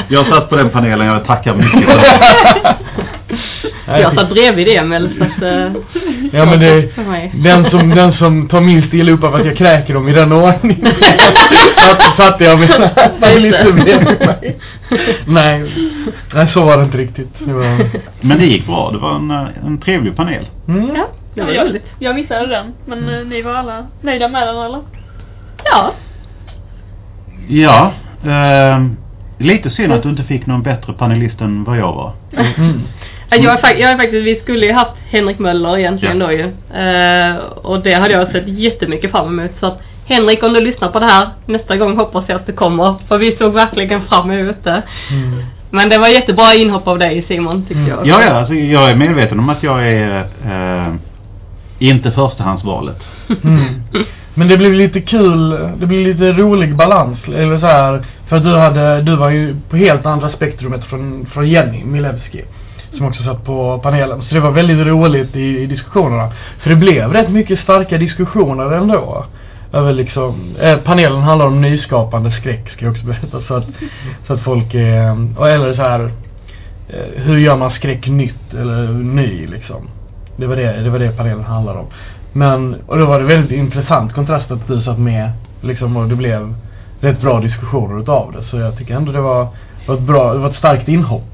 [0.09, 2.77] Jag satt på den panelen, jag tackar mycket för det.
[4.01, 5.43] Jag satt bredvid Emil så att...
[5.43, 5.73] eh,
[6.33, 6.89] Ja men det,
[7.43, 10.33] den som, den som tar minst illa upp av att jag kräker dem i den
[10.33, 10.87] ordningen.
[12.17, 12.89] Satte jag mina
[13.21, 14.59] panelister bredvid mig.
[15.27, 15.73] Nej,
[16.35, 17.29] nej så var det inte riktigt.
[17.39, 17.77] Det var,
[18.21, 18.91] Men det gick bra.
[18.91, 20.47] Det var en, eh, en trevlig panel.
[20.69, 20.91] mm.
[20.97, 21.85] Ja, det var jag, roligt.
[21.99, 24.81] jag missade den, men eh, ni var alla nöjda med den eller?
[25.65, 25.93] Ja.
[27.49, 27.93] Ja.
[28.27, 28.85] Eh,
[29.39, 32.13] lite synd att du inte fick någon bättre panelist än vad jag var.
[32.57, 32.81] Mm.
[33.37, 36.27] Ja, Jag är, jag är faktiskt, vi skulle ju haft Henrik Möller egentligen Ja.
[36.27, 36.43] då ju.
[36.83, 39.51] Eh, och det hade jag sett jättemycket fram emot.
[39.61, 42.53] Så att Henrik om du lyssnar på det här, nästa gång hoppas jag att det
[42.53, 42.95] kommer.
[43.09, 44.83] För vi såg verkligen fram emot det.
[45.11, 45.43] Mm.
[45.71, 47.89] Men det var jättebra inhopp av dig Simon tyckte Mm.
[47.89, 48.07] jag.
[48.07, 48.31] Ja, ja.
[48.31, 50.95] Alltså, jag är medveten om att jag är eh,
[51.79, 52.99] inte förstahandsvalet.
[53.45, 53.65] Mm.
[54.35, 58.57] Men det blev lite kul, det blev lite rolig balans, eller så här, för du
[58.57, 62.45] hade, du var ju på helt andra spektrumet från, från Jenny Milewski.
[62.97, 64.23] Som också satt på panelen.
[64.23, 66.33] Så det var väldigt roligt i, i diskussionerna.
[66.59, 69.25] För det blev rätt mycket starka diskussioner ändå.
[69.73, 73.43] Över liksom, eh, panelen handlar om nyskapande skräck ska jag också berätta.
[73.43, 73.65] Så att,
[74.27, 76.01] så att folk är, eh, eller så här,
[76.89, 79.89] eh, hur gör man skräck nytt eller ny liksom.
[80.37, 81.87] Det var det, det var det panelen handlade om.
[82.33, 86.17] Men, och då var det väldigt intressant kontrast att du satt med liksom och det
[86.17, 86.55] blev
[87.01, 88.45] rätt bra diskussioner utav det.
[88.51, 89.49] Så jag tycker ändå det var,
[89.87, 91.32] var ett bra, det var ett starkt inhopp.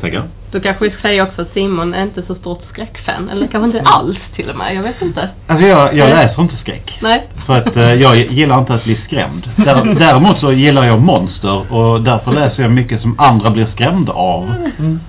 [0.00, 0.22] Tackar.
[0.50, 3.28] Då kanske vi ska säga också att Simon är inte så stort skräckfan.
[3.28, 4.74] Eller kanske inte alls till och med.
[4.74, 5.28] Jag vet inte.
[5.46, 6.98] Alltså jag, jag läser inte skräck.
[7.02, 7.26] Nej.
[7.46, 9.50] För att eh, jag gillar inte att bli skrämd.
[9.56, 14.12] Där, däremot så gillar jag monster och därför läser jag mycket som andra blir skrämda
[14.12, 14.44] av.
[14.78, 15.00] Mm.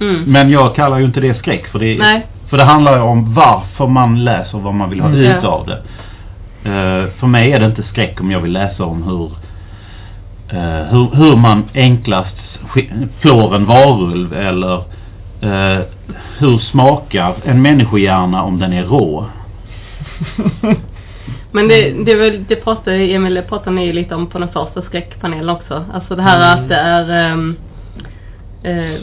[0.00, 0.22] Mm.
[0.26, 2.26] Men jag kallar ju inte det skräck för det, Nej.
[2.50, 5.20] för det handlar ju om varför man läser vad man vill ha Mm.
[5.20, 5.78] ut av det.
[6.64, 9.30] Eh, för mig är det inte skräck om jag vill läsa om hur,
[10.58, 12.36] eh, hur, hur man enklast
[12.74, 14.74] sk- flår en varulv eller
[15.40, 15.80] eh,
[16.38, 19.26] hur smakar en människohjärna om den är rå.
[21.52, 24.48] Men det, det, är väl, det pratade Emil, det pratade ni lite om på den
[24.48, 25.84] första skräckpanelen också.
[25.92, 26.62] Alltså det här Mm.
[26.64, 27.56] att det är ehm,
[28.62, 28.94] eh,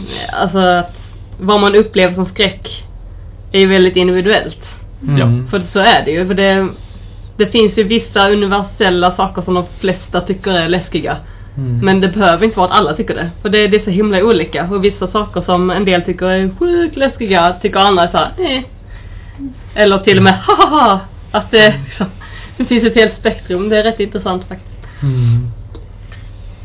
[0.42, 0.94] Alltså att
[1.40, 2.84] vad man upplever som skräck
[3.52, 4.60] är ju väldigt individuellt.
[5.08, 5.48] Mm.
[5.48, 6.28] För så är det ju.
[6.28, 6.68] För det,
[7.38, 11.18] det finns ju vissa universella saker som de flesta tycker är läskiga.
[11.58, 11.86] Mm.
[11.86, 13.30] Men det behöver inte vara att alla tycker det.
[13.42, 14.68] För det, det är så himla olika.
[14.72, 18.66] Och vissa saker som en del tycker är sjukt läskiga tycker andra är såhär, nej.
[19.76, 21.00] Eller till och med haha.
[21.32, 22.06] Att det, liksom,
[22.58, 23.70] det finns ett helt spektrum.
[23.70, 24.76] Det är rätt intressant faktiskt.
[25.02, 25.48] Mm.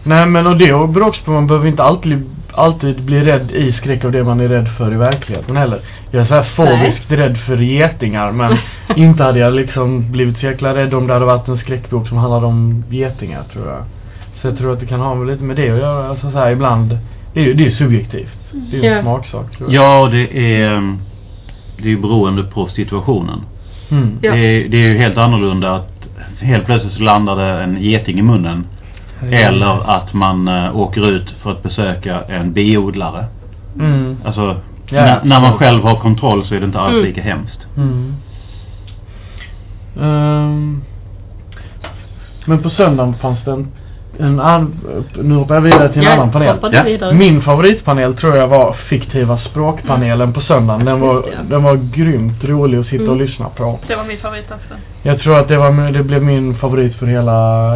[0.02, 3.72] Nej men och det beror också på man behöver inte alltid, alltid bli rädd i
[3.72, 5.80] skräck av det man är rädd för i verkligheten heller.
[6.10, 8.56] Jag är så här fobiskt rädd för getingar men
[8.96, 12.16] inte hade jag liksom blivit så jäkla rädd om det hade varit en skräckbok som
[12.16, 13.84] handlade om getingar tror jag.
[14.40, 16.08] Så jag tror att det kan ha lite med det att göra.
[16.08, 16.98] Alltså så här ibland,
[17.34, 18.32] det är ju det är subjektivt.
[18.70, 19.02] Det är ju en Ja.
[19.02, 19.84] smaksak tror jag.
[19.84, 20.96] Ja, det är,
[21.76, 23.40] det är ju beroende på situationen.
[23.90, 24.18] Mm.
[24.22, 24.32] Ja.
[24.32, 25.90] Det, är, det är ju helt annorlunda att
[26.40, 28.64] helt plötsligt så landar det en geting i munnen.
[29.30, 33.24] Eller att man uh, åker ut för att besöka en biodlare.
[33.78, 34.16] Mm.
[34.24, 34.56] Alltså
[34.92, 37.04] Ja, när, när man själv har kontroll så är det inte alls Mm.
[37.04, 37.66] lika hemskt.
[37.76, 38.14] Mm.
[40.00, 40.82] Ehm,
[42.44, 43.68] men på söndagen fanns det en,
[44.18, 44.80] en an,
[45.22, 46.98] nu hoppar jag vidare till en Ja, annan panel.
[47.00, 47.12] Ja.
[47.12, 50.84] Min favoritpanel tror jag var fiktiva språkpanelen på söndagen.
[50.84, 51.38] Den var, Ja.
[51.50, 53.26] den var grymt rolig att sitta och Mm.
[53.26, 53.78] lyssna på.
[53.88, 54.74] Det var min favorit också.
[55.02, 57.70] Jag tror att det, var, det blev min favorit för hela,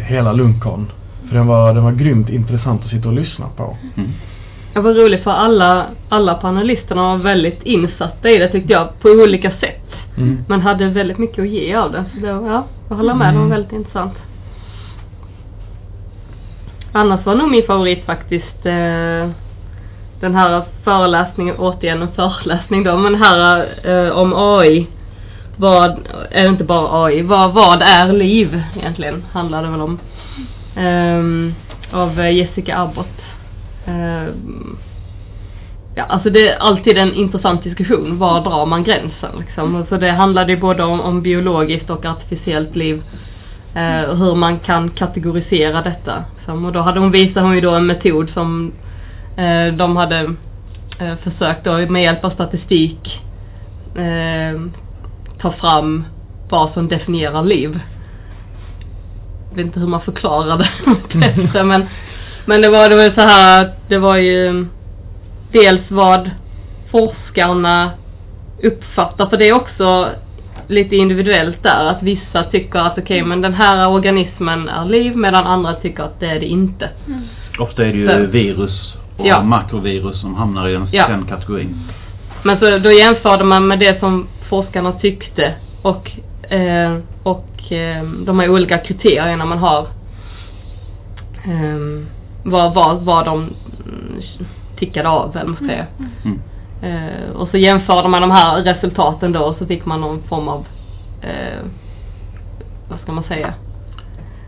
[0.00, 0.92] hela Lunkon.
[1.28, 3.76] För den var, den var grymt intressant att sitta och lyssna på.
[3.96, 4.10] Mm.
[4.74, 9.08] Det var roligt för alla, alla panelisterna var väldigt insatta i det tyckte jag, på
[9.08, 9.82] olika sätt.
[10.18, 10.38] Mm.
[10.48, 12.04] Men hade väldigt mycket att ge av det.
[12.14, 14.12] Så det var, ja, jag håller med, det var väldigt intressant.
[16.96, 19.30] Annars var nog min favorit faktiskt eh,
[20.20, 24.86] den här föreläsningen, återigen en föreläsning då, men här eh, om AI.
[25.56, 25.98] Vad,
[26.30, 29.24] är inte bara AI, vad, vad är liv egentligen?
[29.32, 29.98] Handlar det väl om.
[30.76, 31.54] Ehm,
[31.92, 33.22] av eh, Jessica Abbott.
[33.86, 34.78] Ehm,
[35.98, 38.18] Ja, alltså det är alltid en intressant diskussion.
[38.18, 39.86] Var drar man gränsen liksom?
[39.88, 43.02] Så det handlade ju både om, om biologiskt och artificiellt liv.
[43.76, 46.24] Eh, och hur man kan kategorisera detta.
[46.36, 46.64] Liksom.
[46.64, 48.72] Och då hade hon visade hon ju då en metod som
[49.36, 50.20] eh, de hade
[50.98, 53.20] eh, försökt då med hjälp av statistik
[53.94, 54.60] eh,
[55.40, 56.04] ta fram
[56.48, 57.80] vad som definierar liv.
[59.50, 61.86] Jag vet inte hur man förklarar det bättre men,
[62.44, 64.66] men det var, det var så här att det var ju
[65.52, 66.30] dels vad
[66.90, 67.90] forskarna
[68.62, 70.08] uppfattar, för det är också
[70.68, 75.44] lite individuellt där, att vissa tycker att okej men den här organismen är liv medan
[75.46, 76.90] andra tycker att det är det inte.
[77.58, 79.42] Ofta är det ju Så- virus och Ja.
[79.42, 81.08] makrovirus som hamnar i den, Ja.
[81.08, 81.76] den kategorin.
[82.42, 86.10] Men så då jämförde man med det som forskarna tyckte och,
[86.50, 89.80] eh, och eh, de här olika kriterierna man har.
[91.44, 92.06] Eh,
[92.42, 94.22] vad, vad, vad de mm,
[94.78, 95.86] tickade av, eller vad man ska säga.
[96.24, 96.40] Mm.
[96.82, 100.48] Eh, och så jämförde man de här resultaten då och så fick man någon form
[100.48, 100.66] av,
[101.22, 101.60] eh,
[102.88, 103.54] vad ska man säga?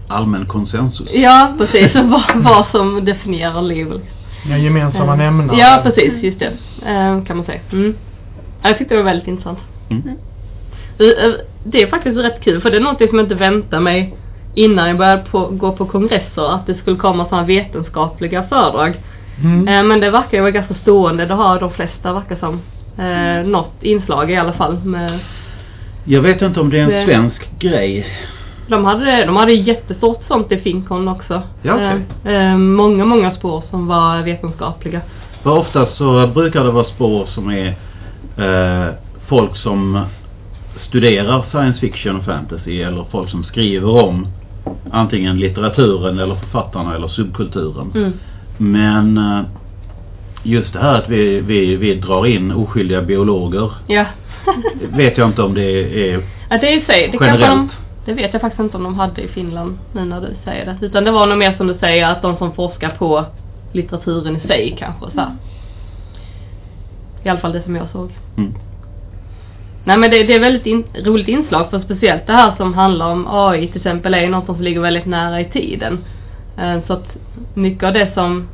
[0.09, 1.09] Allmän konsensus.
[1.12, 1.95] Ja, precis.
[1.95, 4.01] vad, vad som definierar liv.
[4.51, 5.57] Ja, gemensamma Eh, nämnare.
[5.59, 6.12] Ja, precis.
[6.23, 6.53] Just det.
[6.87, 7.61] Eh, kan man säga.
[7.73, 7.95] Mm.
[8.62, 9.59] Ja, Jag tyckte det var väldigt intressant.
[9.91, 10.09] Mm.
[10.99, 13.83] Eh, eh, Det är faktiskt rätt kul för det är någonting som jag inte väntade
[13.83, 14.14] mig
[14.55, 19.01] innan jag började på, gå på kongresser att det skulle komma sådana vetenskapliga föredrag.
[19.44, 19.68] Mm.
[19.68, 21.27] Eh, Men det verkar ju vara ganska stående.
[21.27, 22.61] Det har de flesta verkar som.
[23.05, 24.79] Eh, något inslag i alla fall.
[24.85, 25.18] Med,
[26.05, 28.07] Jag vet inte om det är en Det- svensk grej.
[28.68, 31.42] de hade de hade jättestort sånt i Fincon också.
[31.62, 32.01] Ja, okej.
[32.24, 35.01] Eh, eh, många, många spår som var vetenskapliga.
[35.42, 37.68] För oftast så brukar det vara spår som är
[38.37, 38.94] eh,
[39.29, 40.01] folk som
[40.88, 44.27] studerar science fiction och fantasy eller folk som skriver om
[44.92, 47.92] antingen litteraturen eller författarna eller subkulturen.
[47.94, 48.12] Mm.
[48.59, 49.40] Men eh,
[50.42, 54.05] just det här att vi, vi, vi drar in oskyldiga biologer Ja.
[54.97, 57.09] vet jag inte om det är ja, det är sig.
[57.12, 57.73] Det, kanske de, generellt.
[58.05, 60.87] det vet jag faktiskt inte om de hade i Finland nu när du säger det.
[60.87, 63.25] Utan det var nog mer som du säger att de som forskar på
[63.73, 65.33] litteraturen i sig kanske så här.
[67.25, 68.11] I alla fall det som jag såg.
[68.37, 68.55] Mm.
[69.85, 73.12] Nej men det, det är väldigt in, roligt inslag för speciellt det här som handlar
[73.12, 75.99] om AI till exempel är ju något som ligger väldigt nära i tiden.
[76.59, 77.07] Eh, Så att
[77.55, 78.49] mycket av det som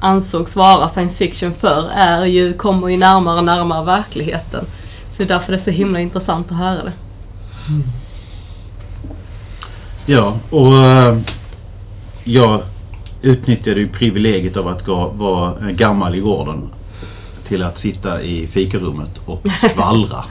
[0.00, 4.64] ansågs vara science fiction förr är ju, kommer ju närmare och närmare verkligheten.
[5.10, 6.92] Så det är därför det är så himla intressant att höra det.
[7.68, 7.82] Mm.
[10.06, 11.18] Ja, och eh,
[12.24, 12.62] jag
[13.22, 16.68] utnyttjade ju privilegiet av att gå, vara gammal i gården
[17.48, 20.24] till att sitta i fikarummet och skvallra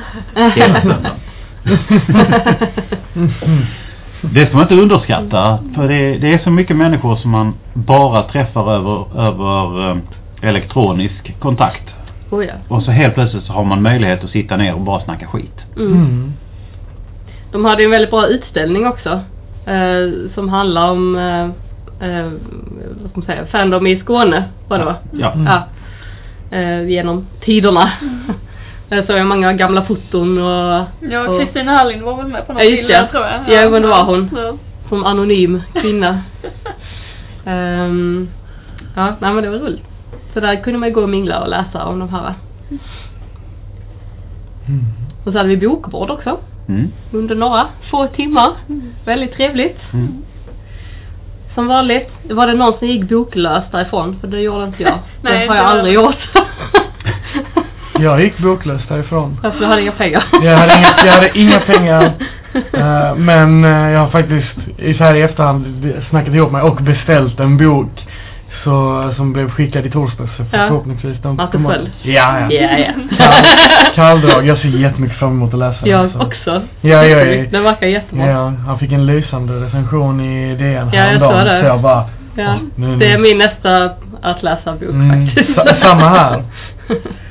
[0.56, 1.18] hela söndagen.
[4.34, 5.60] Det ska man inte underskatta.
[5.76, 9.98] För det, det är så mycket människor som man bara träffar över, över eh,
[10.42, 11.90] elektronisk kontakt.
[12.30, 12.54] oh ja.
[12.68, 15.60] Och så helt plötsligt så har man möjlighet att sitta ner och bara snacka skit.
[15.78, 15.94] Mm.
[15.94, 16.34] Mm.
[17.52, 19.20] De hade ju en väldigt bra utställning också.
[19.66, 21.44] Eh, som handlar om, eh,
[22.10, 22.26] eh,
[23.02, 24.96] vad ska man säga, Fandom i Skåne var det va?
[25.12, 25.32] Ja.
[25.32, 25.46] Mm.
[25.46, 25.64] Ja.
[26.58, 27.92] Eh, genom tiderna.
[28.90, 30.86] Jag såg ju många gamla foton och...
[31.00, 33.64] Ja, Kristina Hallin var väl med på någon bild tror jag.
[33.64, 34.30] Ja, men det var hon.
[34.36, 34.54] Ja.
[34.90, 36.22] som anonym kvinna.
[37.48, 38.30] Ehm,
[38.96, 39.84] ja, nej men det var roligt.
[40.34, 42.34] Så där kunde man ju gå och mingla och läsa om de här.
[44.68, 44.84] Mm.
[45.26, 46.38] Och så hade vi bokbord också.
[46.68, 46.92] Mm.
[47.12, 48.52] Under några få timmar.
[49.06, 49.80] Väldigt trevligt.
[49.94, 50.24] Mm.
[51.56, 52.12] Som vanligt.
[52.30, 54.20] Var det någon som gick boklös därifrån?
[54.22, 55.00] För det gjorde inte jag.
[55.22, 56.30] Nej, det har jag aldrig gjort.
[58.00, 59.38] Jag gick boklös därifrån.
[59.44, 60.24] Varför du hade inga pengar?
[60.44, 62.04] Jag hade inga, jag hade inga pengar.
[62.74, 66.76] eh, men eh, jag har faktiskt i så här i efterhand snackat ihop mig och
[66.76, 67.90] beställt en bok
[68.64, 70.36] Så, som blev skickad i torsdags.
[70.38, 70.58] Så Ja.
[70.68, 71.92] förhoppningsvis den Marcus kommer- Sköld.
[72.04, 72.48] Ja, ja.
[72.52, 72.92] Ja, ja.
[73.18, 74.46] Kall- Kalldrag.
[74.48, 76.20] Jag ser jättemycket fram emot att läsa den, Jag så.
[76.22, 76.62] också.
[76.82, 78.28] Ja, jag är- Den verkar jättebra.
[78.28, 81.38] Ja, han fick en lysande recension i DN Ja, jag häromdagen.
[81.38, 81.60] såg det.
[81.60, 82.06] Så jag bara,
[82.36, 83.90] Ja, nu- det är min nästa
[84.22, 85.56] att läsa bok Mm, faktiskt.
[85.56, 86.44] sa- samma här.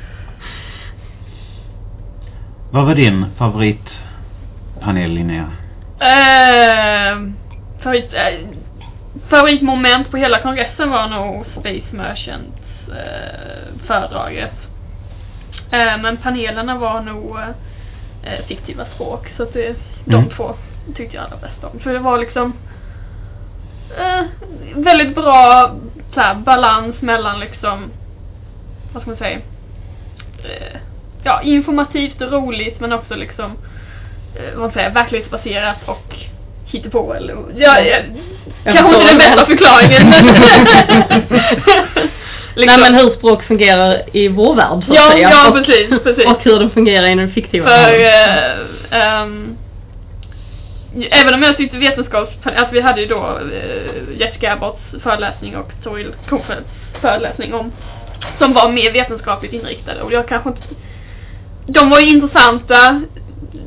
[2.75, 5.53] Vad var din favoritpanel Linnea?
[6.01, 7.19] Eh,
[7.79, 8.49] favorit, eh,
[9.29, 14.53] favoritmoment på hela kongressen var nog Space Merchants eh, föredraget.
[15.71, 17.37] Eh, men panelerna var nog
[18.23, 19.33] eh, fiktiva språk.
[19.37, 20.31] Så att det, de Mm.
[20.31, 20.55] två
[20.97, 21.81] tyckte jag allra bäst om.
[21.81, 22.53] För det var liksom
[24.75, 25.75] väldigt bra
[26.15, 27.91] så här, balans mellan liksom,
[28.93, 29.39] vad ska man säga,
[31.25, 33.57] ja informativt och roligt men också liksom
[34.37, 36.15] eh, vad säger, verklighetsbaserat och
[36.67, 37.97] hittepå eller ja, ja,
[38.65, 40.11] Jag kanske inte den bästa förklaringen
[42.57, 45.31] men Nej men hur språk fungerar i vår värld så att Ja, säga.
[45.31, 46.27] ja, och, precis, precis.
[46.27, 48.67] Och hur den fungerar i den fiktiva För världen.
[48.91, 49.57] eh, ehm,
[51.11, 52.33] även om jag tyckte vetenskaps...
[52.43, 56.67] Att vi hade ju då uh, Jessica Abbotts föreläsning och Toril Kofels
[57.01, 57.73] föreläsning om
[58.39, 60.61] som var mer vetenskapligt inriktade och jag kanske inte...
[61.67, 63.03] De var ju intressanta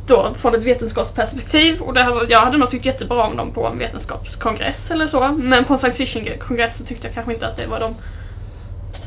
[0.05, 3.51] då från ett vetenskapsperspektiv och det här var, jag hade nog tyckt jättebra om dem
[3.51, 7.47] på en vetenskapskongress eller så men på en science fiction-kongress så tyckte jag kanske inte
[7.47, 7.95] att det var de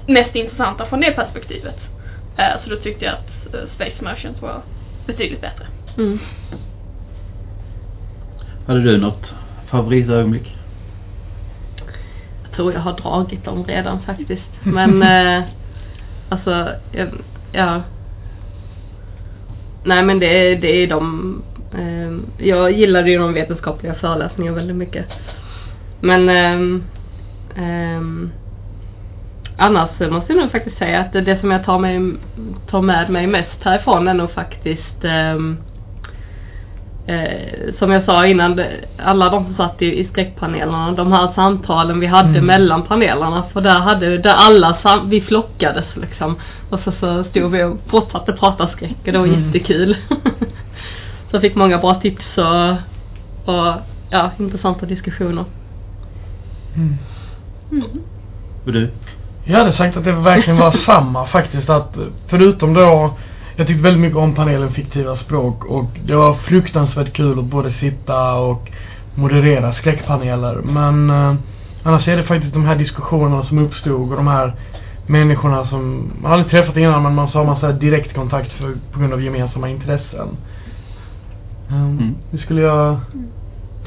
[0.06, 1.76] mest intressanta från det perspektivet.
[2.36, 4.62] Eh, så då tyckte jag att eh, Space Merchants var
[5.06, 5.66] betydligt bättre.
[5.98, 6.18] Mm.
[8.66, 9.34] Hade du något
[9.70, 10.56] favoritögonblick?
[12.42, 14.50] Jag tror jag har dragit dem redan faktiskt.
[14.62, 15.42] Men eh,
[16.28, 16.68] alltså,
[17.52, 17.82] ja.
[19.82, 21.42] Nej men det, är- det är de,
[21.74, 25.06] eh, jag gillade ju de vetenskapliga föreläsningarna väldigt mycket.
[26.00, 28.00] Men eh,
[29.56, 32.14] annars måste jag nog faktiskt säga att det, det som jag tar, mig,
[32.70, 35.64] tar med mig mest härifrån är nog faktiskt ehm,
[37.06, 38.60] eh, som jag sa innan,
[38.98, 42.46] alla de som satt i, i skräckpanelerna, de här samtalen vi hade Mm.
[42.46, 46.36] mellan panelerna, för där hade, där alla sam, vi flockades liksom.
[46.70, 49.46] Och så, så stod vi och fortsatte prata skräck och det var Mm.
[49.46, 49.96] jättekul.
[51.30, 52.70] så fick många bra tips och,
[53.54, 53.74] och
[54.10, 55.44] ja, intressanta diskussioner.
[56.76, 56.94] Mm.
[57.72, 57.84] Mm.
[58.66, 58.90] Och du?
[59.44, 61.96] Jag hade sagt att det verkligen var samma faktiskt att
[62.28, 63.14] förutom då
[63.56, 67.72] jag tyckte väldigt mycket om panelen fiktiva språk och det var fruktansvärt kul att både
[67.72, 68.70] sitta och
[69.14, 71.34] moderera skräckpaneler men eh,
[71.82, 74.52] annars är det faktiskt de här diskussionerna som uppstod och de här
[75.06, 78.98] människorna som man aldrig träffat innan men man sa man så här direktkontakt för, på
[79.00, 80.28] grund av gemensamma intressen.
[81.70, 82.14] Um, Mm.
[82.30, 82.96] Det skulle jag,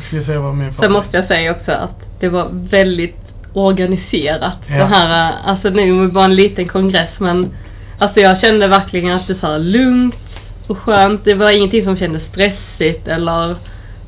[0.08, 0.91] skulle jag säga var min Sen favorit.
[0.91, 3.19] måste jag säga också att det var väldigt
[3.54, 4.58] organiserat.
[4.67, 4.76] Ja.
[4.78, 7.49] Det här, äh, alltså nu var det bara en liten kongress men
[8.04, 10.16] Alltså jag kände verkligen att det var lugnt
[10.68, 11.26] och skönt.
[11.26, 13.56] Det var ingenting som kändes stressigt eller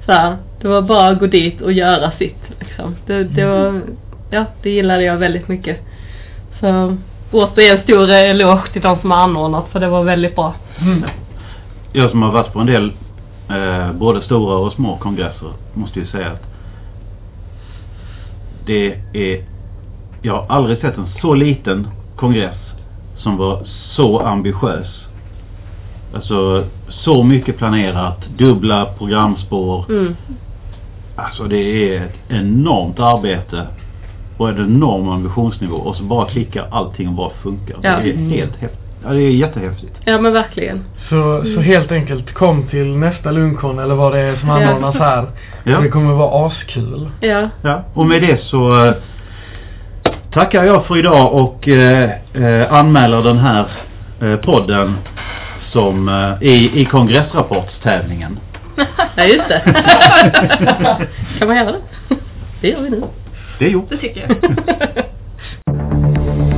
[0.06, 0.38] så här.
[0.62, 2.96] Det var bara att gå dit och göra sitt liksom.
[3.06, 3.82] Det, det var,
[4.30, 5.80] ja det gillade jag väldigt mycket.
[6.60, 6.98] Så
[7.32, 10.56] återigen stor eloge till de som har anordnat för det var väldigt bra.
[10.82, 11.04] Mm.
[11.94, 12.92] Jag som har varit på en del
[13.50, 16.44] eh, både stora och små kongresser måste ju säga att
[18.66, 19.42] det är
[20.22, 22.65] jag har aldrig sett en så liten kongress
[23.26, 23.60] som var
[23.96, 24.88] så ambitiös.
[26.16, 29.86] Alltså så mycket planerat, dubbla programspår.
[29.90, 30.16] Mm.
[31.16, 31.58] Alltså det
[31.96, 33.68] är ett enormt arbete
[34.38, 37.76] och en enorm ambitionsnivå och så bara klickar allting och bara funkar.
[37.82, 37.90] Ja.
[38.04, 38.30] Det är Mm.
[38.32, 38.80] helt häftigt.
[39.04, 39.94] Ja, det är jättehäftigt.
[40.06, 40.84] Ja men verkligen.
[41.10, 44.56] Så, så helt enkelt kom till nästa Lundkon eller vad det är som Ja.
[44.56, 45.26] anordnas här.
[45.64, 45.80] Ja.
[45.80, 47.10] Det kommer vara askul.
[47.20, 47.50] Ja.
[47.62, 48.94] Ja, och med det så eh,
[50.36, 53.66] tackar jag för idag och eh, eh, anmäler den här
[54.22, 54.98] eh, podden
[55.72, 58.40] som eh, i, i kongressrapportstävlingen.
[59.16, 59.62] Ja just det.
[61.40, 62.16] kan man göra det?
[62.62, 63.04] Det gör vi nu.
[63.60, 63.90] Det är gjort.
[63.90, 64.38] Det tycker jag.